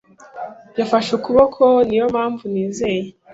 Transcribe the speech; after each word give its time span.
Yafashe 0.79 1.09
ukuboko 1.17 1.63
ni 1.87 1.95
yo 1.99 2.05
mpamvu 2.13 2.43
nizeye 2.53 3.07